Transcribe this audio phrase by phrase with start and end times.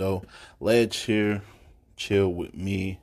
[0.00, 0.22] though?
[0.58, 1.42] Ledge here.
[1.96, 2.98] Chill with me.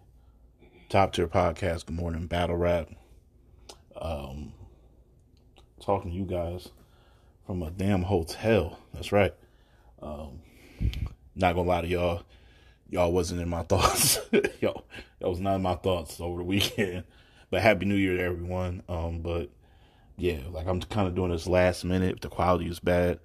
[0.89, 1.85] Top tier podcast.
[1.85, 2.89] Good morning, battle rap.
[3.95, 4.53] Um,
[5.79, 6.69] talking to you guys
[7.45, 8.79] from a damn hotel.
[8.93, 9.33] That's right.
[10.01, 10.39] Um,
[11.35, 12.23] not gonna lie to y'all.
[12.89, 14.19] Y'all wasn't in my thoughts.
[14.59, 14.85] y'all,
[15.19, 17.03] that was not in my thoughts over the weekend.
[17.49, 18.83] But happy New Year to everyone.
[18.89, 19.49] Um, but
[20.17, 22.19] yeah, like I'm kind of doing this last minute.
[22.19, 23.21] The quality is bad,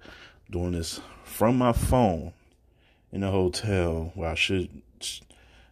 [0.49, 2.31] doing this from my phone
[3.13, 4.81] in the hotel where I should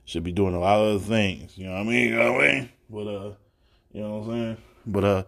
[0.05, 1.57] should be doing a lot of other things.
[1.57, 2.09] You know what I mean?
[2.09, 2.69] You know what I mean?
[2.89, 3.31] But uh,
[3.91, 4.57] you know what I'm saying?
[4.85, 5.23] But uh,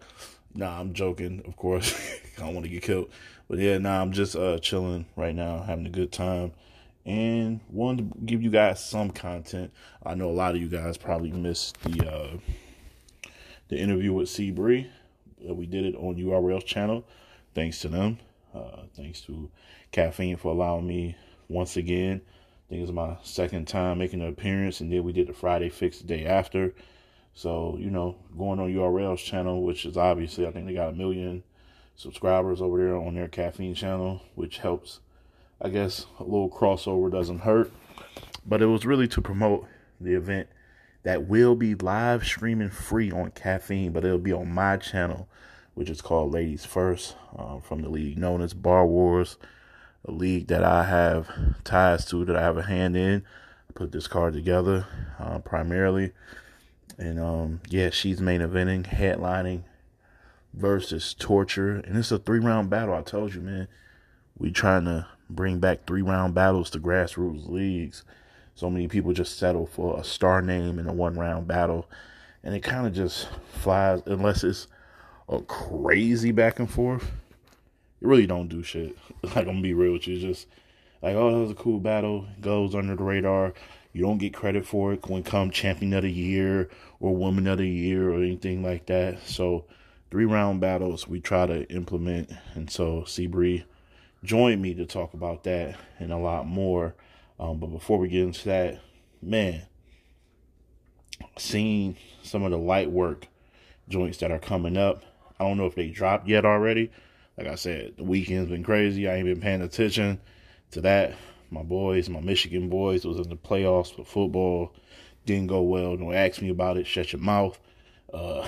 [0.54, 1.42] nah, I'm joking.
[1.46, 1.92] Of course,
[2.38, 3.10] I don't want to get killed.
[3.48, 6.52] But yeah, nah, I'm just uh chilling right now, having a good time,
[7.04, 9.72] and wanted to give you guys some content.
[10.06, 12.36] I know a lot of you guys probably missed the uh
[13.68, 14.88] the interview with C Bri.
[15.40, 17.04] We did it on URL's channel.
[17.54, 18.18] Thanks to them.
[18.54, 19.50] Uh, thanks to
[19.90, 21.16] Caffeine for allowing me
[21.48, 22.20] once again.
[22.24, 25.68] I think it's my second time making an appearance, and then we did the Friday
[25.68, 26.74] fix the day after.
[27.34, 30.96] So, you know, going on URL's channel, which is obviously, I think they got a
[30.96, 31.42] million
[31.96, 35.00] subscribers over there on their caffeine channel, which helps.
[35.60, 37.72] I guess a little crossover doesn't hurt.
[38.46, 39.66] But it was really to promote
[40.00, 40.48] the event
[41.02, 45.28] that will be live streaming free on caffeine, but it'll be on my channel
[45.74, 49.36] which is called Ladies First, uh, from the league known as Bar Wars,
[50.04, 51.28] a league that I have
[51.64, 53.24] ties to, that I have a hand in.
[53.68, 54.86] I put this card together
[55.18, 56.12] uh, primarily.
[56.98, 59.64] And um, yeah, she's main eventing, headlining
[60.52, 61.76] versus Torture.
[61.76, 62.94] And it's a three round battle.
[62.94, 63.68] I told you, man.
[64.36, 68.04] We trying to bring back three round battles to grassroots leagues.
[68.54, 71.88] So many people just settle for a star name in a one round battle.
[72.42, 74.66] And it kind of just flies, unless it's
[75.28, 77.10] a crazy back and forth,
[78.04, 78.96] you really don't do shit.
[79.22, 80.46] Like I'm gonna be real with you, just
[81.00, 83.54] like oh that was a cool battle, goes under the radar.
[83.94, 86.68] You don't get credit for it when come champion of the year
[87.00, 89.26] or woman of the year or anything like that.
[89.26, 89.64] So
[90.10, 93.64] three round battles we try to implement, and so C Bri
[94.22, 96.94] joined me to talk about that and a lot more.
[97.40, 98.80] Um, but before we get into that,
[99.22, 99.62] man,
[101.38, 103.28] seeing some of the light work
[103.88, 105.02] joints that are coming up
[105.38, 106.90] I don't know if they dropped yet already.
[107.36, 109.08] Like I said, the weekend's been crazy.
[109.08, 110.20] I ain't been paying attention
[110.72, 111.14] to that.
[111.50, 114.72] My boys, my Michigan boys, was in the playoffs for football.
[115.26, 115.96] Didn't go well.
[115.96, 116.86] Don't ask me about it.
[116.86, 117.58] Shut your mouth.
[118.12, 118.46] Uh,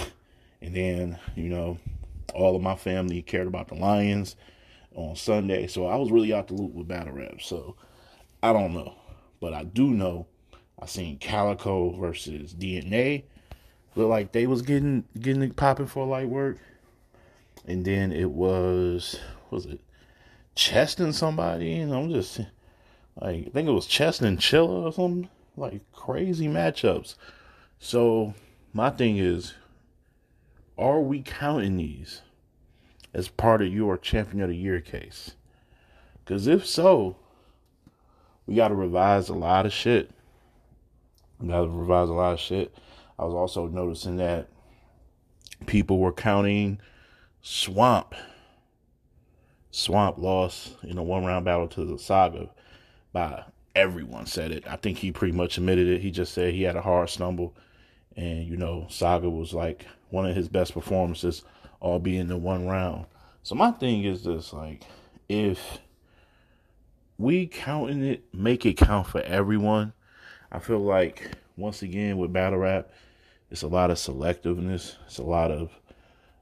[0.61, 1.79] and then, you know,
[2.35, 4.37] all of my family cared about the Lions
[4.95, 5.67] on Sunday.
[5.67, 7.41] So I was really out the loop with battle rap.
[7.43, 7.77] So
[8.43, 8.95] I don't know.
[9.41, 10.27] But I do know
[10.81, 13.25] I seen Calicoe versus DNA.
[13.95, 16.59] Look like they was getting getting popping for light work
[17.67, 19.19] and then it was
[19.51, 19.81] was it
[20.55, 22.39] Cheston somebody, and I'm just
[23.21, 27.17] like I think it was Cheston Chilla or something like crazy matchups.
[27.79, 28.35] So
[28.73, 29.55] my thing is,
[30.79, 32.23] are we counting these
[33.13, 35.33] as part of your champion of the year case?
[36.25, 37.17] Because if so,
[38.47, 40.11] we got to revise a lot of shit.
[41.41, 42.75] We got to revise a lot of shit.
[43.19, 44.49] I was also noticing that
[45.67, 46.81] people were counting
[47.49, 48.17] Swamp.
[49.71, 52.51] Swamp lost in a one round battle to the Saga
[53.13, 54.67] by everyone said it.
[54.67, 56.01] I think he pretty much admitted it.
[56.01, 57.55] He just said he had a hard stumble.
[58.17, 61.45] And, you know, Saga was like one of his best performances,
[61.79, 63.07] all being the one round.
[63.45, 64.83] So my thing is this like,
[65.29, 65.79] if
[67.17, 69.93] we counting it, make it count for everyone.
[70.51, 72.91] I feel like once again with battle rap,
[73.53, 74.97] it's a lot of selectiveness.
[75.07, 75.71] It's a lot of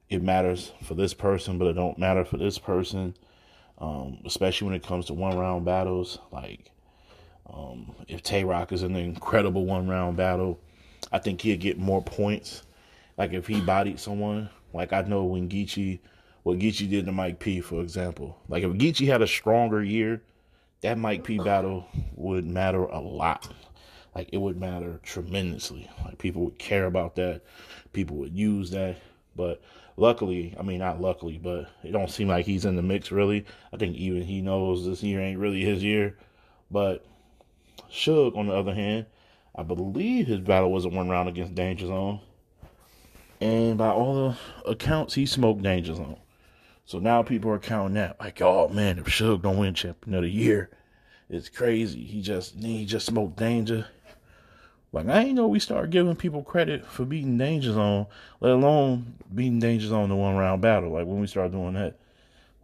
[0.09, 3.17] it matters for this person, but it don't matter for this person.
[3.79, 6.19] Um, especially when it comes to one round battles.
[6.31, 6.71] Like
[7.53, 10.61] um, if Tay Roc is an incredible one round battle,
[11.13, 12.63] I think he'd get more points.
[13.17, 16.01] Like if he bodied someone, like I know when Geechi,
[16.43, 18.39] what Geechi did to Mike P, for example.
[18.49, 20.23] Like if Geechi had a stronger year,
[20.83, 23.53] that Mike P battle would matter a lot.
[24.15, 25.91] Like it would matter tremendously.
[26.05, 27.43] Like people would care about that.
[27.93, 28.99] People would use that.
[29.37, 29.63] But
[29.97, 33.45] luckily, I mean not luckily, but it don't seem like he's in the mix really.
[33.73, 36.17] I think even he knows this year ain't really his year.
[36.71, 37.05] But
[37.91, 39.07] Suge, on the other hand,
[39.55, 42.21] I believe his battle was a one round against Danger Zone.
[43.41, 44.15] And by all
[44.65, 46.19] the accounts, he smoked Danger Zone.
[46.87, 50.23] So now people are counting that like, oh man, if Suge don't win champion of
[50.23, 50.71] the year,
[51.31, 52.05] it's crazy.
[52.05, 53.87] He just he just smoked Danger.
[54.95, 58.07] Like I ain't know we start giving people credit for beating Danger Zone,
[58.39, 60.93] let alone beating Danger Zone in the one round battle.
[60.93, 61.97] Like when we start doing that,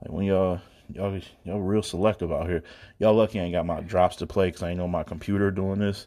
[0.00, 0.60] like when y'all
[0.94, 2.62] y'all y'all real selective out here.
[3.00, 5.50] Y'all lucky I ain't got my drops to play because I ain't know my computer
[5.50, 6.06] doing this.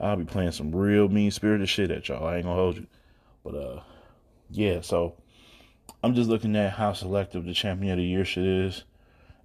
[0.00, 2.26] I'll be playing some real mean spirited shit at y'all.
[2.26, 2.86] I ain't gonna hold you.
[3.44, 3.80] But uh
[4.50, 5.14] yeah, so
[6.02, 8.82] I'm just looking at how selective the champion of the year shit is.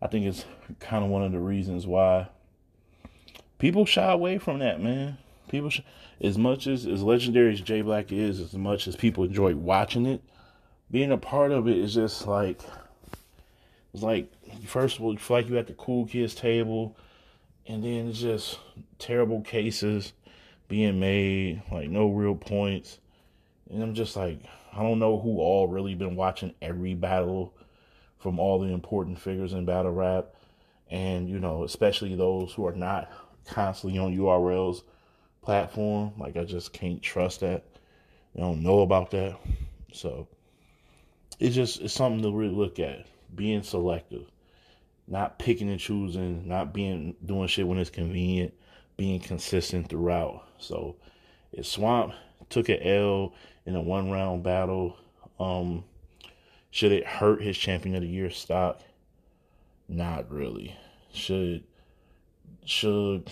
[0.01, 0.45] I think it's
[0.79, 2.29] kind of one of the reasons why
[3.59, 5.19] people shy away from that, man.
[5.47, 5.81] People, sh-
[6.21, 10.05] as much as as legendary as J Black is, as much as people enjoy watching
[10.05, 10.21] it,
[10.91, 12.61] being a part of it is just like
[13.93, 14.31] it's like
[14.65, 16.95] first of all, you feel like you at the cool kids table,
[17.65, 18.59] and then it's just
[18.99, 20.13] terrible cases
[20.67, 22.99] being made, like no real points,
[23.69, 24.39] and I'm just like,
[24.73, 27.53] I don't know who all really been watching every battle
[28.19, 30.27] from all the important figures in battle rap,
[30.89, 33.11] and you know, especially those who are not
[33.45, 34.83] constantly on URL's
[35.47, 36.11] platform.
[36.17, 37.63] Like I just can't trust that.
[38.35, 39.37] I don't know about that,
[39.93, 40.27] so
[41.39, 43.05] it's just it's something to really look at.
[43.33, 44.25] Being selective,
[45.07, 48.53] not picking and choosing, not being doing shit when it's convenient,
[48.97, 50.43] being consistent throughout.
[50.57, 50.97] So,
[51.53, 52.13] if Swamp
[52.49, 53.33] took an L
[53.65, 54.97] in a one round battle,
[55.39, 55.85] um,
[56.71, 58.81] should it hurt his champion of the year stock?
[59.87, 60.75] Not really.
[61.13, 61.63] Should
[62.65, 63.31] should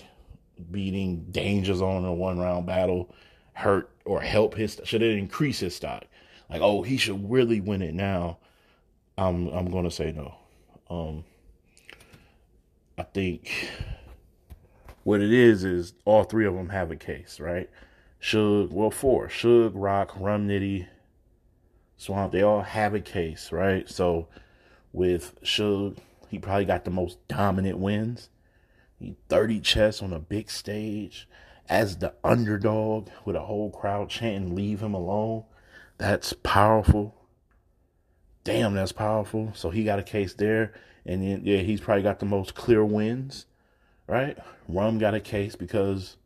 [0.70, 3.14] beating Danger Zone in a one round battle
[3.52, 6.04] hurt or help his should it increase his stock?
[6.50, 8.38] Like, oh, he should really win it now.
[9.18, 10.34] I'm I'm gonna say no.
[10.88, 11.24] Um
[12.98, 13.70] I think
[15.04, 17.70] what it is is all three of them have a case, right?
[18.20, 19.28] Suge, well, four.
[19.28, 20.88] Suge, Roc, Rum Nitty,
[21.96, 23.88] Swamp, they all have a case, right?
[23.88, 24.28] So
[24.92, 25.98] with Suge,
[26.28, 28.30] he probably got the most dominant wins.
[28.98, 31.28] He 30 chests on a big stage
[31.68, 35.44] as the underdog with a whole crowd chanting, leave him alone.
[35.98, 37.14] That's powerful.
[38.44, 39.52] Damn, that's powerful.
[39.54, 40.72] So he got a case there.
[41.04, 43.46] And then, yeah, he's probably got the most clear wins,
[44.06, 44.36] right?
[44.68, 46.16] Rum got a case because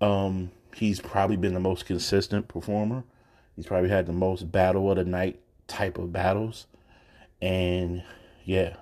[0.00, 3.04] um, he's probably been the most consistent performer.
[3.54, 6.66] He's probably had the most battle of the night type of battles.
[7.40, 8.02] And
[8.44, 8.76] yeah,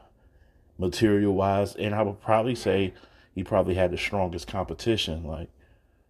[0.79, 1.75] material wise.
[1.77, 2.95] And I would probably say
[3.35, 5.49] he probably had the strongest competition, like,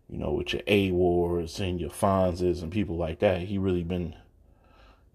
[0.08, 3.42] you know, with your A Wars and your Fonzes and people like that.
[3.42, 4.14] He really been,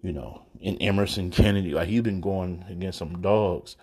[0.02, 3.76] you know, in Emerson Kennedy, like he's been going against some dogs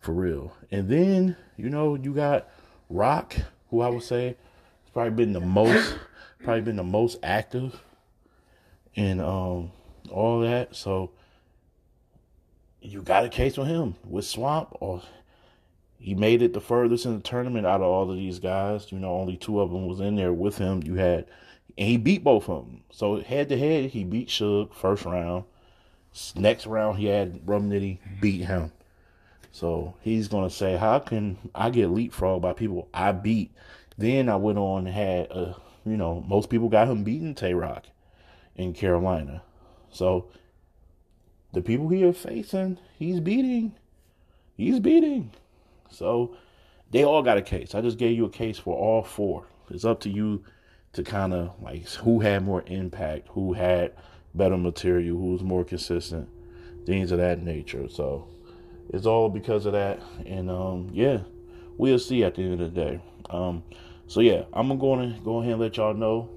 [0.00, 0.52] for real.
[0.70, 2.48] And then, you know, you got
[2.88, 3.34] Roc,
[3.70, 5.98] who I would say has probably been the most
[6.42, 7.80] probably been the most active
[8.96, 9.72] and um
[10.10, 10.76] all that.
[10.76, 11.10] So
[12.84, 15.02] you got a case with him with Swamp, or
[15.98, 18.92] he made it the furthest in the tournament out of all of these guys.
[18.92, 20.82] You know, only two of them was in there with him.
[20.84, 21.26] You had,
[21.78, 22.82] and he beat both of them.
[22.90, 25.44] So head to head, he beat Suge first round.
[26.36, 28.70] Next round, he had Rum Nitty beat him.
[29.50, 33.50] So he's gonna say, "How can I get leapfrog by people I beat?"
[33.96, 35.54] Then I went on and had, uh,
[35.86, 37.84] you know, most people got him beating Tay Roc
[38.56, 39.42] in Carolina.
[39.90, 40.26] So
[41.54, 43.74] the people he is facing, he's beating.
[44.56, 45.30] He's beating.
[45.90, 46.36] So
[46.90, 47.74] they all got a case.
[47.74, 49.46] I just gave you a case for all four.
[49.70, 50.44] It's up to you
[50.92, 53.92] to kind of like who had more impact, who had
[54.34, 56.28] better material, who was more consistent,
[56.86, 57.88] things of that nature.
[57.88, 58.28] So
[58.92, 60.00] it's all because of that.
[60.26, 61.20] And um, yeah,
[61.76, 63.00] we'll see at the end of the day.
[63.30, 63.62] Um,
[64.06, 66.30] so yeah, I'm gonna go, go ahead and let y'all know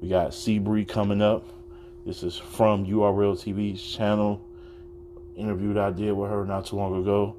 [0.00, 1.44] we got C Bri coming up.
[2.06, 4.40] This is from URL TV's channel.
[5.34, 7.34] Interview that I did with her not too long ago.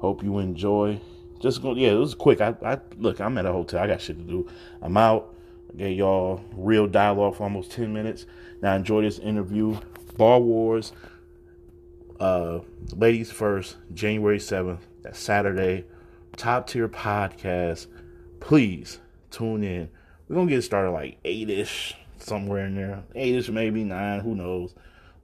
[0.00, 1.00] Hope you enjoy.
[1.40, 2.42] Just go, yeah, it was quick.
[2.42, 3.80] I, I look, I'm at a hotel.
[3.80, 4.46] I got shit to do.
[4.82, 5.34] I'm out.
[5.72, 8.26] I gave y'all real dialogue for almost 10 minutes.
[8.60, 9.78] Now enjoy this interview.
[10.18, 10.92] Bar Wars,
[12.20, 12.60] uh,
[12.94, 14.80] ladies first, January 7th.
[15.00, 15.86] That's Saturday.
[16.36, 17.86] Top tier podcast.
[18.40, 19.00] Please
[19.30, 19.88] tune in.
[20.28, 23.02] We're gonna get started like eight-ish, somewhere in there.
[23.14, 24.74] Eight-ish, maybe nine, who knows.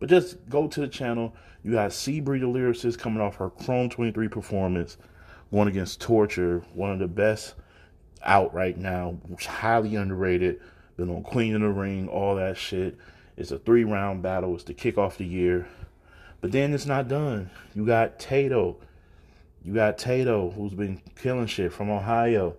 [0.01, 1.35] But just go to the channel.
[1.63, 4.97] You got C Bri the lyricist coming off her Chrome 23 performance,
[5.51, 7.55] going against Torture, one of the best
[8.23, 10.61] out right now, highly underrated.
[10.97, 12.97] Been on Queen of the Ring, all that shit.
[13.37, 14.55] It's a three round battle.
[14.55, 15.69] It's to kick off the year.
[16.41, 17.51] But then it's not done.
[17.75, 18.77] You got Tato.
[19.65, 22.57] You got Tato, who's been killing shit from Ohio.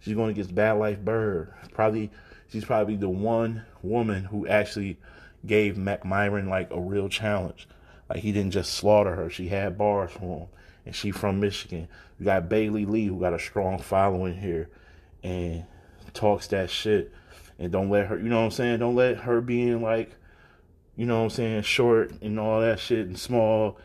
[0.00, 1.52] She's going against Bad Life Bird.
[1.72, 2.10] Probably,
[2.48, 4.98] she's probably the one woman who actually
[5.44, 7.68] gave Mac Myron like a real challenge.
[8.08, 9.30] Like he didn't just slaughter her.
[9.30, 10.48] She had bars for him.
[10.84, 11.88] And she from Michigan.
[12.18, 14.70] You got Bailey Lee who got a strong following here
[15.22, 15.64] and
[16.14, 17.12] talks that shit.
[17.58, 18.78] And don't let her you know what I'm saying?
[18.78, 20.12] Don't let her being like,
[20.94, 23.78] you know what I'm saying, short and all that shit and small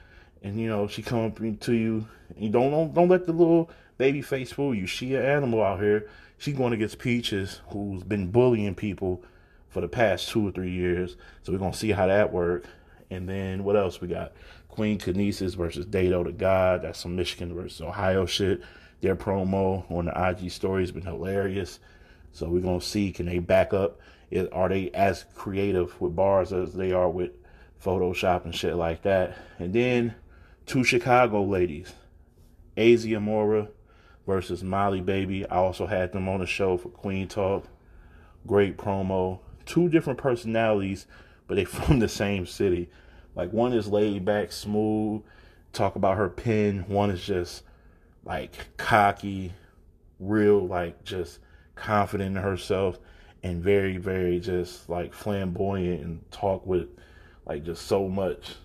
[0.43, 2.07] and you know she come up to you.
[2.29, 4.85] And you don't don't don't let the little baby face fool you.
[4.85, 6.09] She an animal out here.
[6.37, 9.23] She going against Peaches, who's been bullying people
[9.71, 11.15] for the past two or three years.
[11.41, 12.65] So we're gonna see how that work.
[13.09, 14.33] And then what else we got?
[14.67, 16.83] Queen Kinesis versus Dato the God.
[16.83, 18.61] That's some Michigan versus Ohio shit.
[18.99, 21.79] Their promo on the IG story has been hilarious.
[22.33, 23.99] So we're gonna see can they back up?
[24.51, 27.31] Are they as creative with bars as they are with
[27.83, 29.37] Photoshop and shit like that?
[29.57, 30.15] And then
[30.65, 31.93] two Chicago ladies,
[32.77, 33.69] Asia Mora
[34.27, 35.45] versus Molly Baby.
[35.49, 37.65] I also had them on the show for Queen Talk.
[38.45, 39.39] Great promo.
[39.65, 41.07] Two different personalities,
[41.47, 42.89] but they from the same city.
[43.35, 45.23] Like one is laid back, smooth,
[45.73, 46.85] talk about her pen.
[46.87, 47.63] One is just
[48.25, 49.53] like cocky,
[50.19, 51.39] real, like just
[51.75, 52.99] confident in herself
[53.43, 56.89] and very, very just like flamboyant and talk with
[57.45, 58.55] like just so much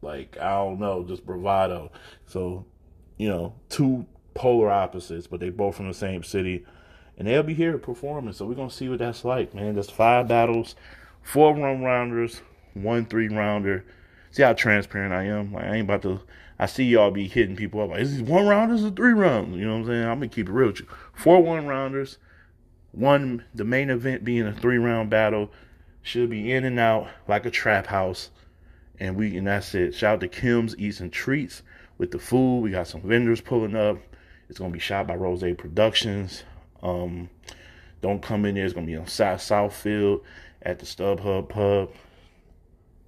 [0.00, 1.90] like I don't know, just bravado.
[2.26, 2.64] So,
[3.18, 6.64] you know, two polar opposites, but they both from the same city.
[7.18, 8.32] And they'll be here performing.
[8.32, 9.74] So we're gonna see what that's like, man.
[9.74, 10.74] There's five battles,
[11.22, 12.42] four one rounders,
[12.74, 13.84] one three rounder.
[14.30, 15.52] See how transparent I am.
[15.52, 16.20] Like I ain't about to
[16.58, 19.56] I see y'all be hitting people up like, is this one rounders or three rounds?
[19.56, 20.04] You know what I'm saying?
[20.04, 20.86] I'm gonna keep it real with you.
[21.12, 22.18] Four one rounders,
[22.92, 25.50] one the main event being a three round battle.
[26.04, 28.30] Should be in and out like a trap house.
[28.98, 29.94] And we and that's it.
[29.94, 31.62] Shout out to Kim's Eats and Treats
[31.98, 32.60] with the food.
[32.60, 33.98] We got some vendors pulling up.
[34.48, 36.44] It's gonna be shot by Rose Productions.
[36.82, 37.28] Um,
[38.00, 38.64] don't come in there.
[38.64, 40.22] It's gonna be on South Southfield
[40.62, 41.90] at the StubHub Pub.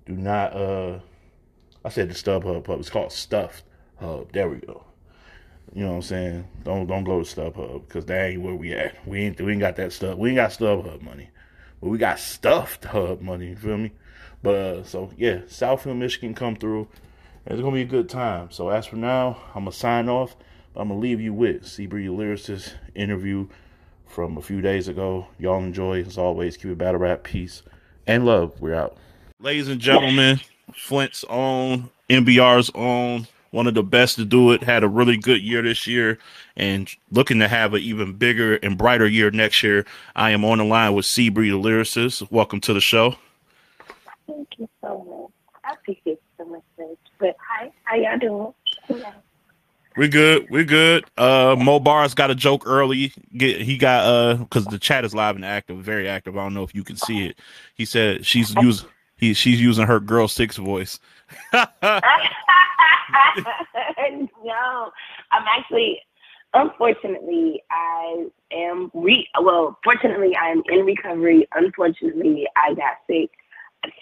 [0.06, 0.54] Do not.
[0.54, 1.00] Uh,
[1.84, 2.80] I said the StubHub Pub.
[2.80, 3.64] It's called Stuffed
[3.96, 4.32] Hub.
[4.32, 4.84] There we go.
[5.74, 6.48] You know what I'm saying?
[6.62, 9.06] Don't don't go to StubHub because that ain't where we at.
[9.06, 10.16] We ain't we ain't got that stuff.
[10.16, 11.30] We ain't got StubHub money,
[11.80, 13.48] but we got stuffed Hub money.
[13.48, 13.92] You feel me?
[14.42, 16.86] But uh, so yeah, Southfield, Michigan, come through.
[17.46, 18.50] It's gonna be a good time.
[18.52, 20.36] So as for now, I'm gonna sign off.
[20.76, 23.48] I'm gonna leave you with C Bri Lyricist interview
[24.14, 25.26] from a few days ago.
[25.40, 26.56] Y'all enjoy as always.
[26.56, 27.62] Keep it battle rap, peace
[28.06, 28.60] and love.
[28.60, 28.96] We're out,
[29.40, 30.40] ladies and gentlemen.
[30.72, 34.62] Flint's own, MBR's own, one of the best to do it.
[34.62, 36.18] Had a really good year this year,
[36.56, 39.84] and looking to have an even bigger and brighter year next year.
[40.14, 42.30] I am on the line with C Bri the lyricist.
[42.30, 43.16] Welcome to the show.
[44.28, 45.30] Thank you so much.
[45.64, 46.62] I appreciate so much,
[47.18, 48.54] but hi, how y'all doing?
[49.00, 49.12] Yeah.
[49.96, 50.48] We good.
[50.50, 51.04] We good.
[51.16, 53.12] Uh, Mo Bars got a joke early.
[53.36, 56.36] Get he got uh because the chat is live and active, very active.
[56.36, 57.38] I don't know if you can see it.
[57.74, 60.98] He said she's using he she's using her girl six voice.
[61.52, 61.70] no,
[65.32, 66.00] I'm actually.
[66.56, 69.28] Unfortunately, I am re.
[69.40, 71.48] Well, fortunately, I'm in recovery.
[71.52, 73.30] Unfortunately, I got sick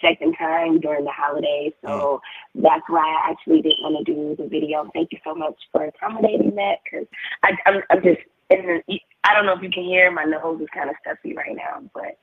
[0.01, 1.73] second time during the holidays.
[1.83, 2.21] So
[2.57, 2.61] mm.
[2.61, 4.89] that's why I actually didn't want to do the video.
[4.93, 7.07] Thank you so much for accommodating that because
[7.43, 8.81] I'm, I'm just, the,
[9.23, 11.81] I don't know if you can hear, my nose is kind of stuffy right now,
[11.93, 12.17] but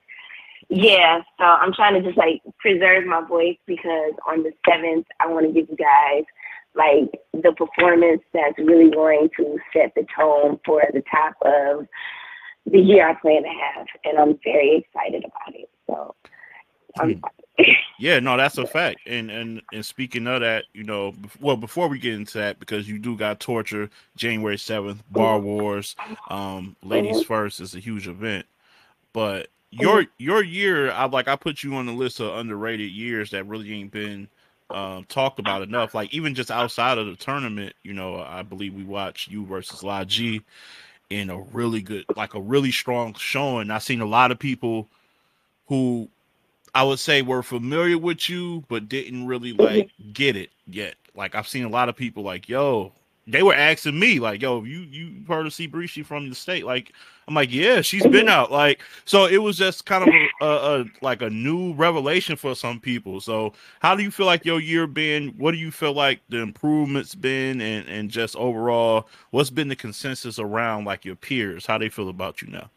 [0.68, 5.26] yeah, so I'm trying to just like preserve my voice because on the 7th, I
[5.26, 6.24] want to give you guys
[6.74, 11.88] like the performance that's really going to set the tone for the top of
[12.70, 13.86] the year I plan to have.
[14.04, 15.68] And I'm very excited about it.
[15.88, 16.14] So
[16.98, 17.20] I'm, hmm
[17.98, 19.00] yeah, no, that's a fact.
[19.06, 22.88] And and and speaking of that, you know, well, before we get into that, because
[22.88, 25.96] you do got torture January seventh, Bar Wars,
[26.28, 27.26] um, Ladies mm-hmm.
[27.26, 28.46] First is a huge event.
[29.12, 30.10] But your mm-hmm.
[30.18, 33.72] your year, I like I put you on the list of underrated years that really
[33.72, 34.28] ain't been
[34.70, 35.94] um, talked about enough.
[35.94, 39.82] Like even just outside of the tournament, you know, I believe we watched you versus
[39.82, 40.42] La G
[41.10, 43.70] in a really good, like a really strong showing.
[43.70, 44.88] I've seen a lot of people
[45.66, 46.08] who
[46.74, 49.62] I would say were familiar with you, but didn't really mm-hmm.
[49.62, 50.94] like get it yet.
[51.14, 52.92] Like I've seen a lot of people like, yo,
[53.26, 56.64] they were asking me like, yo, you you heard of Seabreeze from the state?
[56.64, 56.92] Like,
[57.28, 58.28] I'm like, yeah, she's been mm-hmm.
[58.28, 58.50] out.
[58.50, 62.54] Like, so it was just kind of a, a, a, like a new revelation for
[62.54, 63.20] some people.
[63.20, 65.28] So, how do you feel like your year been?
[65.38, 69.76] What do you feel like the improvements been, and and just overall, what's been the
[69.76, 71.66] consensus around like your peers?
[71.66, 72.70] How they feel about you now?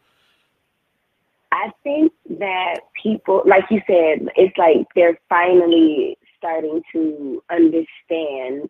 [1.50, 8.68] I think that people, like you said, it's like they're finally starting to understand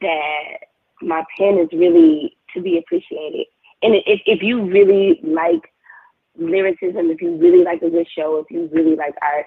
[0.00, 0.58] that
[1.02, 3.46] my pen is really to be appreciated.
[3.82, 5.72] And if, if you really like
[6.38, 9.46] lyricism, if you really like a good show, if you really like art,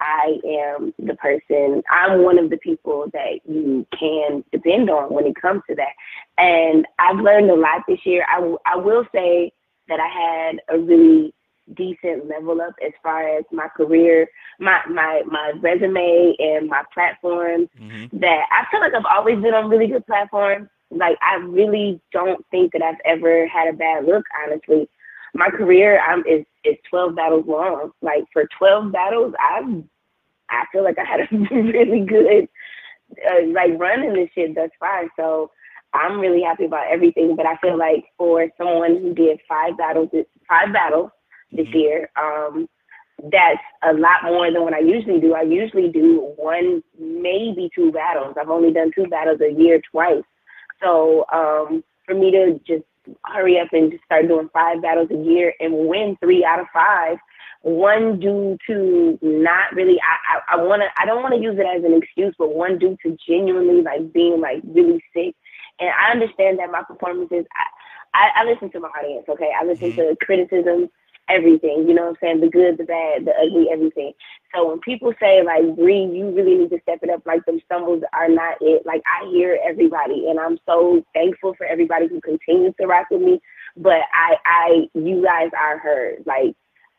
[0.00, 5.26] I am the person, I'm one of the people that you can depend on when
[5.26, 5.92] it comes to that.
[6.36, 8.24] And I've learned a lot this year.
[8.28, 9.52] I, I will say
[9.88, 11.34] that I had a really
[11.74, 17.68] decent level up as far as my career, my my my resume and my platforms.
[17.80, 18.18] Mm-hmm.
[18.18, 20.68] That I feel like I've always been on really good platforms.
[20.90, 24.24] Like I really don't think that I've ever had a bad look.
[24.44, 24.88] Honestly,
[25.34, 27.92] my career is is 12 battles long.
[28.02, 29.84] Like for 12 battles, I've
[30.50, 32.48] I feel like I had a really good
[33.26, 35.04] uh, like run in this shit thus far.
[35.16, 35.50] So
[35.92, 37.36] I'm really happy about everything.
[37.36, 40.08] But I feel like for someone who did five battles,
[40.48, 41.10] five battles
[41.52, 42.68] this year, um,
[43.22, 45.34] that's a lot more than what I usually do.
[45.34, 48.36] I usually do one, maybe two battles.
[48.40, 50.22] I've only done two battles a year twice.
[50.82, 52.84] So um, for me to just
[53.24, 56.66] hurry up and just start doing five battles a year and win three out of
[56.72, 57.18] five,
[57.62, 61.84] one due to not really I, I, I wanna I don't wanna use it as
[61.84, 65.34] an excuse, but one due to genuinely like being like really sick.
[65.80, 67.64] And I understand that my performances I,
[68.14, 69.50] I, I listen to my audience, okay?
[69.60, 70.00] I listen mm-hmm.
[70.00, 70.88] to criticism
[71.28, 71.86] everything.
[71.88, 72.40] You know what I'm saying?
[72.40, 74.12] The good, the bad, the ugly, everything.
[74.54, 77.60] So when people say like, Bri, you really need to step it up, like them
[77.64, 78.86] stumbles are not it.
[78.86, 83.20] Like I hear everybody, and I'm so thankful for everybody who continues to rock with
[83.20, 83.40] me.
[83.76, 86.24] But I, I, you guys are heard.
[86.26, 86.54] Like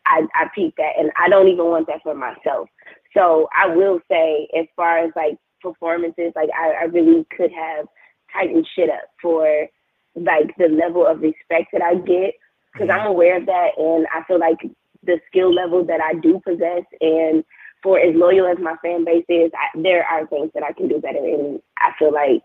[0.05, 2.69] I, I peep that, and I don't even want that for myself.
[3.15, 7.87] So I will say, as far as like performances, like I, I really could have
[8.31, 9.67] tightened shit up for
[10.15, 12.33] like the level of respect that I get
[12.73, 13.07] because I'm mm-hmm.
[13.07, 14.59] aware of that, and I feel like
[15.03, 17.43] the skill level that I do possess, and
[17.81, 20.87] for as loyal as my fan base is, I, there are things that I can
[20.87, 22.43] do better, and I feel like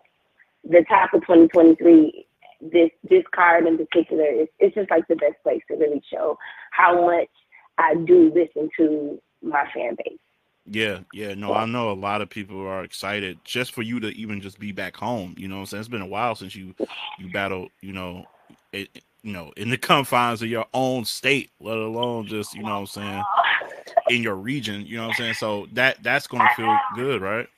[0.62, 2.26] the top of 2023,
[2.61, 6.39] this this card in particular, is it's just like the best place to really show
[6.71, 7.28] how much
[7.78, 10.19] I do listen to my fan base.
[10.67, 14.08] Yeah, yeah, no, I know a lot of people are excited just for you to
[14.08, 15.34] even just be back home.
[15.37, 16.75] You know, I'm saying it's been a while since you
[17.19, 17.71] you battled.
[17.82, 18.25] You know,
[18.73, 18.89] it,
[19.25, 22.87] you know, in the confines of your own state, let alone just, you know I'm
[22.87, 23.25] saying,
[24.08, 25.34] in your region, you know I'm saying?
[25.34, 27.49] So that that's gonna feel good, right?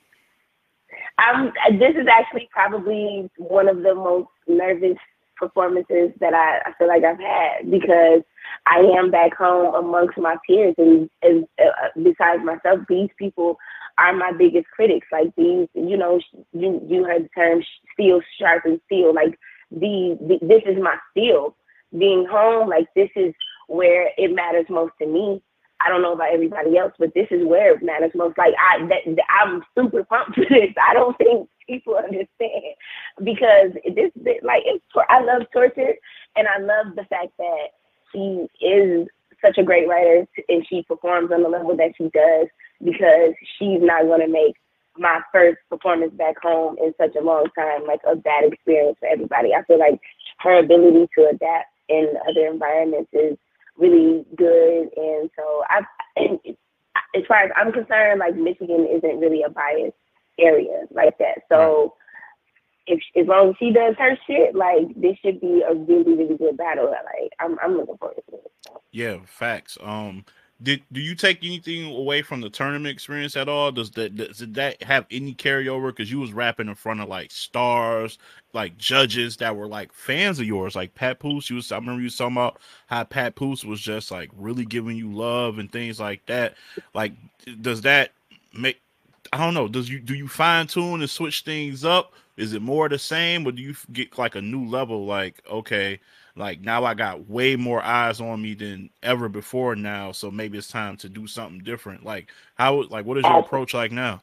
[1.27, 4.97] Um this is actually probably one of the most nervous
[5.35, 8.23] performances that I, I feel like I've had because
[8.65, 13.57] I am back home amongst my peers and, and uh, besides myself, these people
[13.97, 15.07] are my biggest critics.
[15.11, 16.19] Like these, you know,
[16.53, 19.13] you you heard the term steel sharpens steel.
[19.13, 19.37] Like
[19.71, 21.55] the, the this is my steel.
[21.97, 23.33] Being home, like this is
[23.67, 25.41] where it matters most to me.
[25.79, 28.37] I don't know about everybody else, but this is where it matters most.
[28.37, 30.73] Like I, that, I'm super pumped for this.
[30.81, 32.75] I don't think people understand
[33.23, 34.11] because this,
[34.43, 35.93] like, it's, I love torture,
[36.35, 37.67] and I love the fact that
[38.11, 39.07] she is
[39.41, 42.47] such a great writer and she performs on the level that she does
[42.83, 44.55] because she's not going to make
[44.97, 49.07] my first performance back home in such a long time, like a bad experience for
[49.07, 49.53] everybody.
[49.53, 49.99] I feel like
[50.39, 53.37] her ability to adapt in other environments is
[53.77, 54.89] really good.
[54.95, 55.81] And so I,
[57.15, 59.95] as far as I'm concerned, like Michigan isn't really a biased
[60.39, 61.43] area like that.
[61.49, 61.95] So
[62.87, 66.37] if as long as she does her shit, like this should be a really really
[66.37, 66.85] good battle.
[66.85, 68.51] Like I'm I'm looking forward to it.
[68.91, 69.77] Yeah, facts.
[69.81, 70.25] Um,
[70.63, 73.71] did do you take anything away from the tournament experience at all?
[73.71, 75.89] Does that does that have any carryover?
[75.89, 78.17] Because you was rapping in front of like stars,
[78.53, 81.49] like judges that were like fans of yours, like Papoose.
[81.49, 85.11] You was I remember you talking about how Papoose was just like really giving you
[85.11, 86.55] love and things like that.
[86.93, 87.13] Like,
[87.61, 88.11] does that
[88.53, 88.81] make
[89.33, 89.67] I don't know.
[89.67, 92.13] Does you do you fine tune and switch things up?
[92.37, 95.05] Is it more the same, or do you get like a new level?
[95.05, 95.99] Like, okay,
[96.37, 100.57] like now I got way more eyes on me than ever before now, so maybe
[100.57, 102.05] it's time to do something different.
[102.05, 104.21] Like how like what is your approach like now?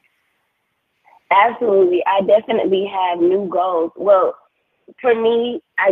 [1.31, 2.03] Absolutely.
[2.05, 3.91] I definitely have new goals.
[3.95, 4.35] Well,
[5.01, 5.91] for me, I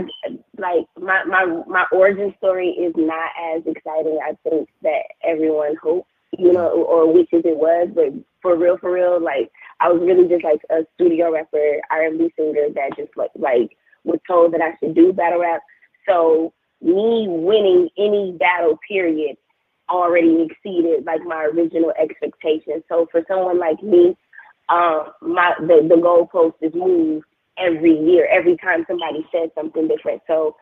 [0.57, 6.09] like my my my origin story is not as exciting I think that everyone hopes,
[6.37, 10.27] you know, or wishes it was, but for real for real, like I was really
[10.27, 14.53] just like a studio rapper, R and B singer that just like like was told
[14.53, 15.61] that I should do battle rap
[16.07, 19.37] so me winning any battle period
[19.89, 22.83] already exceeded like my original expectations.
[22.89, 24.17] So for someone like me,
[24.69, 27.25] um, my the, the goalpost is moved
[27.57, 30.21] every year, every time somebody says something different.
[30.27, 30.55] So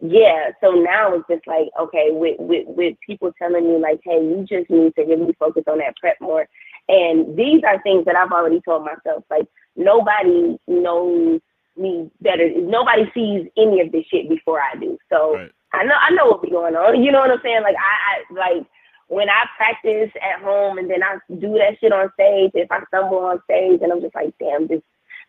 [0.00, 4.22] yeah, so now it's just like, okay, with, with with people telling me like, hey,
[4.22, 6.46] you just need to really focus on that prep more.
[6.88, 9.24] And these are things that I've already told myself.
[9.30, 11.40] Like nobody knows
[11.78, 12.50] me better.
[12.56, 14.98] Nobody sees any of this shit before I do.
[15.10, 15.50] So right.
[15.72, 17.02] I know I know what's going on.
[17.02, 17.62] You know what I'm saying?
[17.62, 18.66] Like I, I like
[19.08, 22.50] when I practice at home and then I do that shit on stage.
[22.54, 24.82] If I stumble on stage and I'm just like, damn, this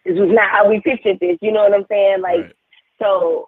[0.06, 1.38] this was not how we pictured this.
[1.42, 2.22] You know what I'm saying?
[2.22, 2.56] Like right.
[3.02, 3.48] so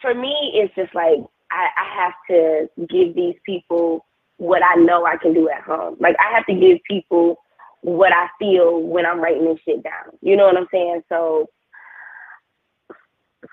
[0.00, 1.18] for me, it's just like
[1.50, 4.06] I, I have to give these people
[4.36, 5.96] what I know I can do at home.
[6.00, 7.38] Like I have to give people
[7.82, 10.16] what I feel when I'm writing this shit down.
[10.20, 11.02] You know what I'm saying?
[11.08, 11.48] So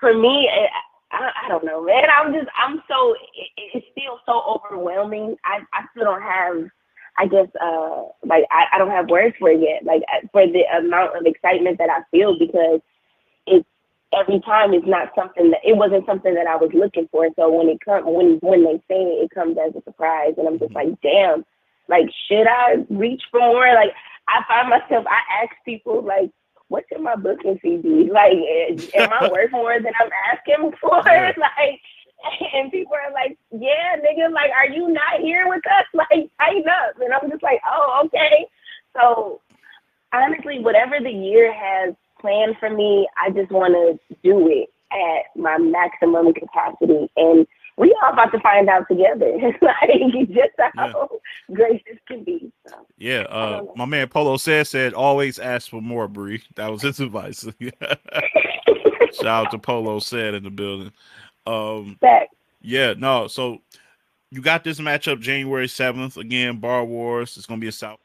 [0.00, 0.48] for me,
[1.10, 2.04] I, I don't know, man.
[2.14, 5.36] I'm just, I'm so, it, it's still so overwhelming.
[5.44, 6.68] I, I still don't have,
[7.18, 10.46] I guess, uh, like, I, I don't have words for it yet, like, uh, for
[10.46, 12.80] the amount of excitement that I feel because
[13.46, 13.66] it's,
[14.12, 17.28] every time it's not something that, it wasn't something that I was looking for.
[17.36, 20.46] So when it comes, when, when they say it, it comes as a surprise and
[20.46, 21.44] I'm just like, damn,
[21.88, 23.72] like, should I reach for more?
[23.74, 23.92] Like,
[24.28, 26.30] I find myself, I ask people, like,
[26.68, 28.10] what should my booking fee be?
[28.12, 28.32] Like,
[28.94, 31.02] am I worth more than I'm asking for?
[31.04, 31.32] Yeah.
[31.58, 31.80] Like,
[32.52, 35.84] and people are like, yeah, nigga, like, are you not here with us?
[35.94, 37.00] Like, tighten up.
[37.00, 38.46] And I'm just like, oh, okay.
[38.96, 39.40] So,
[40.12, 45.40] honestly, whatever the year has planned for me, I just want to do it at
[45.40, 47.08] my maximum capacity.
[47.16, 47.46] And
[47.78, 49.38] we all about to find out together.
[49.62, 51.08] like just how
[51.48, 51.54] yeah.
[51.54, 52.52] great this can be.
[52.66, 56.42] So, yeah, uh, my man Polo said said always ask for more, Bri.
[56.56, 57.46] That was his advice.
[59.14, 60.92] Shout out to Polo said in the building.
[61.46, 62.28] Um, Back.
[62.60, 63.62] yeah, no, so
[64.30, 67.36] you got this matchup January seventh again, Bar Wars.
[67.36, 68.00] It's gonna be a South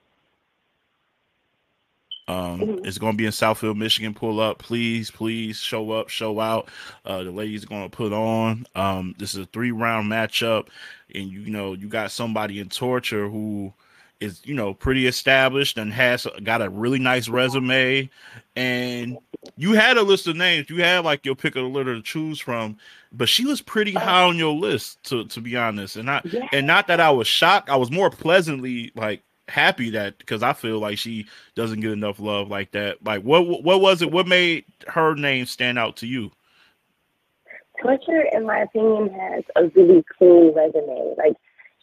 [2.27, 2.85] um, mm-hmm.
[2.85, 4.13] It's going to be in Southfield, Michigan.
[4.13, 6.69] Pull up, please, please show up, show out.
[7.05, 8.65] Uh, the ladies are going to put on.
[8.75, 10.67] Um, this is a three round matchup,
[11.13, 13.73] and you know you got somebody in torture who
[14.21, 18.09] is you know pretty established and has got a really nice resume.
[18.55, 19.17] And
[19.57, 20.69] you had a list of names.
[20.69, 22.77] You had like your pick of the litter to choose from,
[23.11, 24.05] but she was pretty uh-huh.
[24.05, 25.97] high on your list to to be honest.
[25.97, 26.47] And not yeah.
[26.53, 27.69] and not that I was shocked.
[27.69, 32.19] I was more pleasantly like happy that because I feel like she doesn't get enough
[32.19, 33.03] love like that.
[33.03, 34.11] Like what what was it?
[34.11, 36.31] What made her name stand out to you?
[37.81, 41.15] Torture, in my opinion, has a really clean resume.
[41.17, 41.35] Like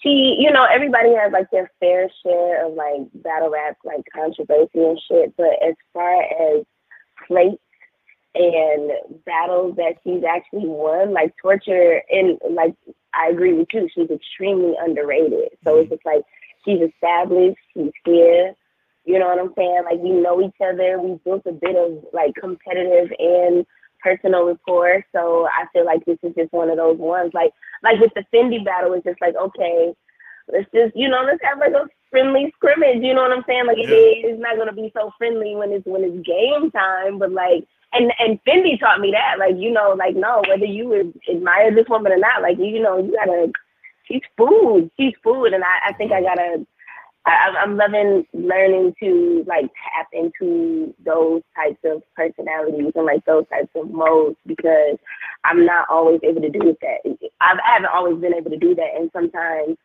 [0.02, 4.68] she, you know, everybody has like their fair share of like battle rap, like controversy
[4.74, 5.36] and shit.
[5.36, 6.64] But as far as
[7.26, 7.62] plates
[8.34, 8.92] and
[9.26, 12.74] battles that she's actually won, like Torture, and like
[13.12, 15.50] I agree with you, she's extremely underrated.
[15.64, 15.80] So mm-hmm.
[15.82, 16.22] it's just like
[16.64, 18.54] she's established, she's here.
[19.04, 19.82] You know what I'm saying?
[19.84, 21.00] Like we know each other.
[21.00, 23.66] We built a bit of like competitive and
[24.02, 25.04] personal rapport.
[25.12, 27.32] So I feel like this is just one of those ones.
[27.34, 29.94] Like like with the Fendi battle, it's just like okay,
[30.52, 33.02] let's just you know let's have like a friendly scrimmage.
[33.02, 33.66] You know what I'm saying?
[33.66, 33.88] Like yeah.
[33.88, 37.66] it, it's not gonna be so friendly when it's when it's game time, but like.
[37.92, 41.88] And and Fendi taught me that, like you know, like no, whether you admire this
[41.88, 43.50] woman or not, like you know, you gotta
[44.10, 44.90] she's food.
[44.98, 46.66] She's food, and I, I think I gotta.
[47.26, 53.44] I, I'm loving learning to like tap into those types of personalities and like those
[53.50, 54.96] types of modes because
[55.44, 57.18] I'm not always able to do that.
[57.42, 59.76] I've, I haven't always been able to do that, and sometimes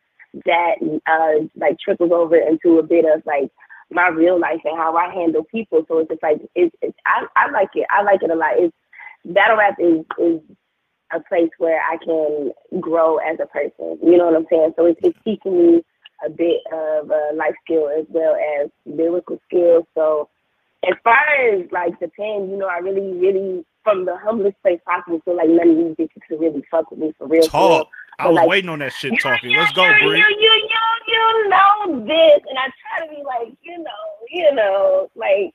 [0.46, 3.50] that uh, like trickles over into a bit of like
[3.90, 5.84] my real life and how I handle people.
[5.88, 7.86] So it's just like it's, it's I, I like it.
[7.90, 8.54] I like it a lot.
[8.56, 8.74] It's
[9.26, 10.40] battle rap is is
[11.12, 13.98] a place where I can grow as a person.
[14.02, 14.72] You know what I'm saying?
[14.76, 15.84] So it's, it's teaching me
[16.24, 19.84] a bit of a life skill as well as lyrical skills.
[19.94, 20.28] So
[20.86, 24.80] as far as like the pen, you know, I really, really from the humblest place
[24.84, 27.42] possible feel like none of these bitches can really fuck with me for real.
[27.46, 27.88] Talk.
[28.18, 29.54] I was like, waiting on that shit talking.
[29.54, 30.18] Let's go, Bri.
[30.18, 33.90] You, you, you, you know this, and I try to be like, you know,
[34.30, 35.54] you know, like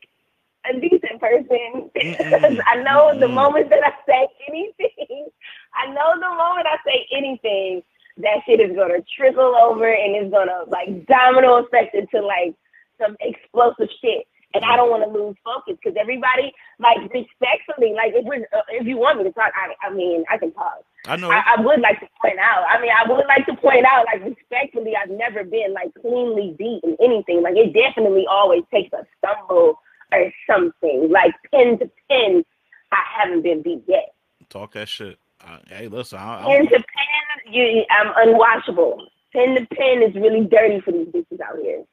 [0.69, 1.89] a decent person.
[2.67, 5.28] I know the moment that I say anything,
[5.76, 7.84] I know the moment I say anything,
[8.17, 12.54] that shit is gonna trickle over and it's gonna like domino effect into like
[13.00, 14.28] some explosive shit.
[14.54, 18.67] And I don't want to lose focus because everybody, like, respectfully, like, if we uh,
[18.67, 20.84] if you want me to talk, I, I mean, I can talk.
[21.08, 21.32] I know.
[21.32, 22.65] I, I, would like to point out.
[22.67, 26.54] I mean, I would like to point out, like, respectfully, I've never been like cleanly
[26.58, 27.41] beat in anything.
[27.41, 29.80] Like, it definitely always takes a stumble
[30.12, 31.10] or something.
[31.10, 32.43] Like pen to pen,
[32.91, 34.13] I haven't been beat yet.
[34.50, 35.17] Talk that shit.
[35.45, 36.19] Uh, hey, listen.
[36.19, 39.08] I, pen to pen, you, I'm unwatchable.
[39.34, 41.84] Pen to pen is really dirty for these bitches out here.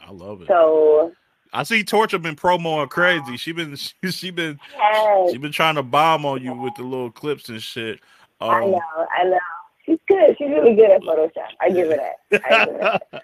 [0.00, 0.48] I love it.
[0.48, 1.12] So
[1.52, 3.36] I see Torture been promoing crazy.
[3.36, 5.32] She been she, she been yes.
[5.32, 8.00] she been trying to bomb on you with the little clips and shit.
[8.40, 9.38] Um, I know, I know.
[9.84, 10.36] She's good.
[10.38, 11.48] She's really good at Photoshop.
[11.60, 12.42] I give her that.
[12.44, 13.22] I give her that.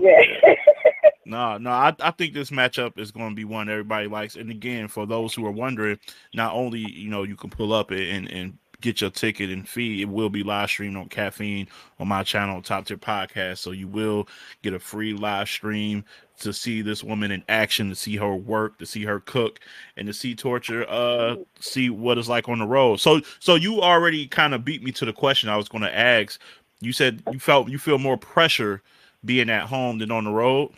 [0.00, 0.54] yeah.
[1.26, 4.36] no, no, I, I think this matchup is going to be one everybody likes.
[4.36, 5.98] And again, for those who are wondering,
[6.34, 10.02] not only you know you can pull up and and get your ticket and fee,
[10.02, 11.66] it will be live streamed on Caffeine
[11.98, 13.58] on my channel, Top Tier Podcast.
[13.58, 14.28] So you will
[14.62, 16.04] get a free live stream
[16.40, 19.60] to see this woman in action, to see her work, to see her cook,
[19.96, 23.00] and to see torture, uh, see what it's like on the road.
[23.00, 25.96] So, so you already kind of beat me to the question I was going to
[25.96, 26.40] ask.
[26.80, 28.82] You said you felt you feel more pressure
[29.24, 30.72] being at home than on the road.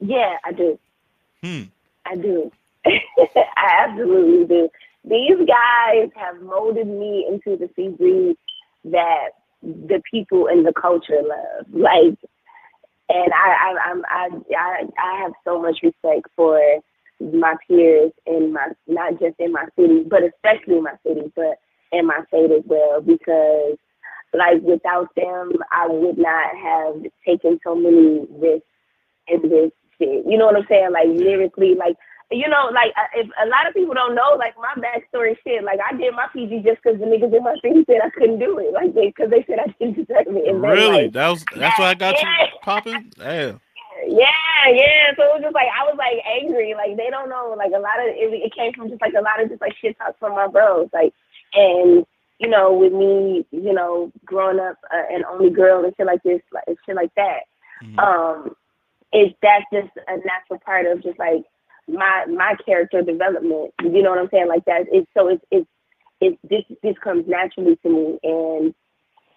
[0.00, 0.78] Yeah, I do.
[1.42, 1.62] Hmm.
[2.06, 2.50] I do.
[2.86, 4.68] I absolutely do.
[5.04, 8.36] These guys have molded me into the sea
[8.84, 9.30] that
[9.62, 11.66] the people in the culture love.
[11.72, 12.18] Like,
[13.08, 16.60] and I, I, I'm, I, I, I have so much respect for
[17.20, 21.58] my peers in my, not just in my city, but especially in my city, but
[21.90, 23.76] in my state as well, because
[24.34, 28.66] like without them, I would not have taken so many risks
[29.26, 30.24] in this shit.
[30.26, 30.92] You know what I'm saying?
[30.92, 31.96] Like lyrically, like
[32.30, 35.64] you know, like if a lot of people don't know, like my backstory shit.
[35.64, 38.38] Like I did my PG just because the niggas in my city said I couldn't
[38.38, 38.72] do it.
[38.72, 40.48] Like they, because they said I didn't deserve it.
[40.48, 42.44] And really, like, that was that's why I got yeah.
[42.44, 43.12] you popping.
[43.18, 43.52] Yeah.
[44.06, 44.28] Yeah,
[44.68, 45.10] yeah.
[45.16, 46.74] So it was just like I was like angry.
[46.74, 47.54] Like they don't know.
[47.56, 49.74] Like a lot of it, it came from just like a lot of just like
[49.80, 50.88] shit talk from my bros.
[50.92, 51.14] Like
[51.54, 52.06] and
[52.38, 56.22] you know with me, you know, growing up uh, an only girl and shit like
[56.22, 57.48] this, like shit like that.
[57.82, 57.98] Mm-hmm.
[57.98, 58.56] Um,
[59.12, 61.44] it's that's just a natural part of just like
[61.88, 63.72] my my character development.
[63.82, 64.48] You know what I'm saying?
[64.48, 64.86] Like that.
[64.92, 65.68] It's so it's it's
[66.20, 68.74] it's this this comes naturally to me and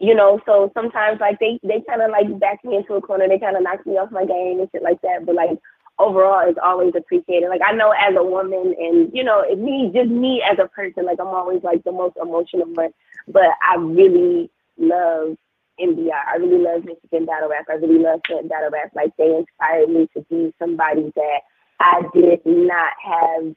[0.01, 3.27] you know, so sometimes like they they kind of like back me into a corner.
[3.27, 5.27] They kind of knock me off my game and shit like that.
[5.27, 5.59] But like
[5.99, 7.49] overall, it's always appreciated.
[7.49, 10.67] Like I know as a woman, and you know, it me just me as a
[10.69, 12.89] person, like I'm always like the most emotional one.
[13.27, 15.37] But I really love
[15.79, 16.27] MBR.
[16.27, 17.65] I really love Michigan battle rap.
[17.69, 18.91] I really love battle rap.
[18.95, 21.41] Like they inspired me to be somebody that
[21.79, 23.53] I did not have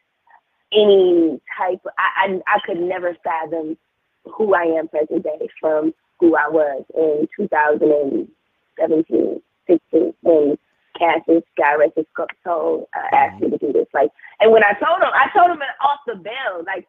[0.72, 1.81] any type.
[1.98, 3.77] I, I I could never fathom
[4.24, 10.57] who I am present day from who I was in 2017, 16 when
[10.98, 12.07] Cassius arrested.
[12.44, 13.87] So uh, asked me to do this.
[13.92, 16.64] Like, and when I told him, I told him off the bell.
[16.64, 16.87] Like,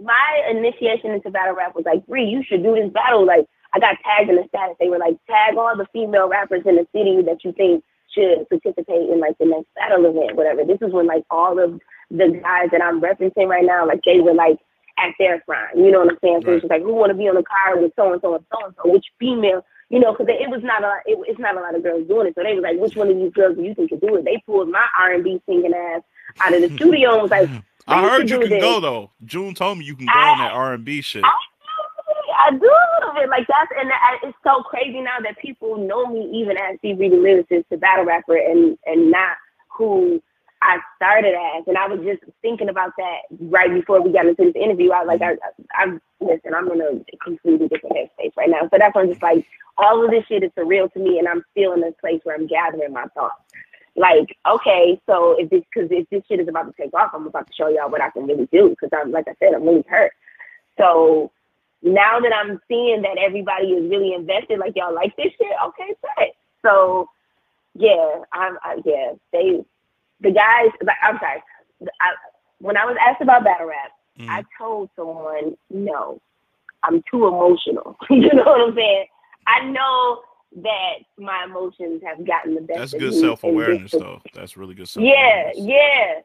[0.00, 3.26] my initiation into battle rap was like, Bri, you should do this battle.
[3.26, 4.76] Like, I got tagged in the status.
[4.78, 7.82] They were like, tag all the female rappers in the city that you think
[8.14, 10.64] should participate in like the next battle event, whatever.
[10.64, 14.20] This is when like all of the guys that I'm referencing right now, like they
[14.20, 14.58] were like
[14.98, 15.76] at their prime.
[15.76, 16.42] You know what I'm saying?
[16.42, 16.54] So right.
[16.54, 18.44] it's just like who want to be on the car with so and so and
[18.52, 21.56] so and so, which female, you know, because it was not a it, it's not
[21.56, 22.34] a lot of girls doing it.
[22.36, 24.24] So they was like, which one of these girls do you think could do it?
[24.24, 26.02] They pulled my R&B singing ass
[26.40, 27.50] out of the studio and was like.
[27.86, 28.62] I heard you can this.
[28.62, 29.10] go though.
[29.26, 31.22] June told me you can go I, on that R and B shit.
[31.22, 31.30] I,
[32.38, 33.90] I do a little bit like that's, and
[34.22, 38.04] it's so crazy now that people know me even as the reading lyricist, to battle
[38.04, 39.36] rapper, and and not
[39.76, 40.22] who
[40.62, 41.64] I started as.
[41.66, 44.92] And I was just thinking about that right before we got into this interview.
[44.92, 45.36] I was like, I,
[45.78, 48.62] I, am listen, I'm in a completely different headspace right now.
[48.70, 51.28] So that's why I'm just like, all of this shit is surreal to me, and
[51.28, 53.42] I'm still in this place where I'm gathering my thoughts.
[53.96, 57.26] Like, okay, so if this, because if this shit is about to take off, I'm
[57.26, 58.70] about to show y'all what I can really do.
[58.70, 60.12] Because I'm, like I said, I'm really hurt.
[60.78, 61.30] So
[61.84, 65.94] now that I'm seeing that everybody is really invested, like y'all like this shit, okay,
[66.16, 66.32] great.
[66.62, 67.08] So
[67.74, 69.64] yeah, I'm I, yeah, they
[70.20, 70.70] the guys.
[71.02, 71.42] I'm sorry.
[72.00, 72.14] I,
[72.58, 74.28] when I was asked about battle rap, mm.
[74.28, 76.20] I told someone no,
[76.82, 77.96] I'm too emotional.
[78.10, 79.06] you know what I'm saying?
[79.46, 80.22] I know
[80.62, 82.78] that my emotions have gotten the best.
[82.78, 84.22] That's good self awareness, though.
[84.32, 85.04] That's really good self.
[85.04, 86.20] Yeah, yeah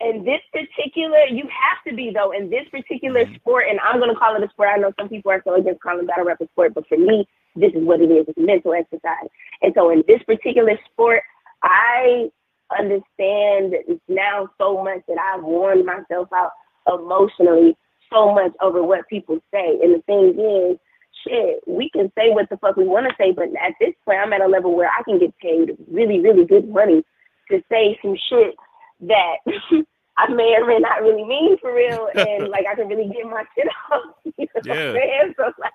[0.00, 3.34] in this particular, you have to be though in this particular mm-hmm.
[3.36, 4.70] sport, and I'm gonna call it a sport.
[4.74, 7.28] I know some people are so against calling battle rap a sport, but for me,
[7.54, 8.26] this is what it is.
[8.28, 9.28] It's mental exercise.
[9.62, 11.22] And so in this particular sport,
[11.62, 12.30] I
[12.78, 13.74] understand
[14.08, 16.52] now so much that I've worn myself out
[16.86, 17.76] emotionally
[18.12, 19.78] so much over what people say.
[19.82, 20.78] And the thing is,
[21.26, 24.18] shit, we can say what the fuck we want to say, but at this point,
[24.18, 27.02] I'm at a level where I can get paid really, really good money
[27.50, 28.54] to say some shit
[29.02, 29.36] that
[30.16, 33.24] I may or may not really mean for real, and like I can really get
[33.24, 34.14] my shit off.
[34.24, 35.32] You know yeah.
[35.36, 35.72] So like,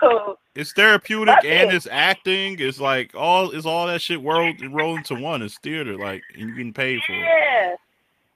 [0.00, 2.56] so it's therapeutic and it's acting.
[2.58, 5.42] It's like all it's all that shit rolled rolled into one.
[5.42, 7.18] It's theater, like and you getting paid for it.
[7.18, 7.76] Yeah.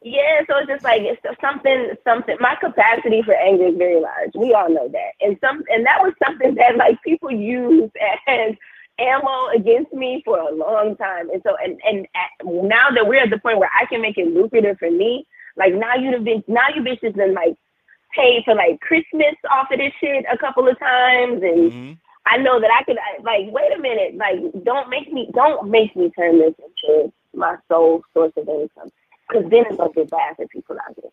[0.05, 2.37] Yeah, so it's just like it's something, something.
[2.41, 4.33] My capacity for anger is very large.
[4.35, 7.89] We all know that, and some, and that was something that like people use
[8.27, 8.57] as
[8.99, 11.31] ammo against me for a long time.
[11.31, 14.19] And so, and and at, now that we're at the point where I can make
[14.19, 15.27] it lucrative for me,
[15.57, 17.57] like now you've been now you bitches been like
[18.15, 21.93] paid for like Christmas off of this shit a couple of times, and mm-hmm.
[22.27, 25.97] I know that I could like wait a minute, like don't make me don't make
[25.97, 28.91] me turn this into my sole source of income,
[29.29, 31.11] because then it's gonna get bad for people out there.